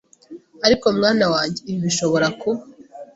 [0.65, 2.61] Ariko mwana wanjye ibi bishobora kuba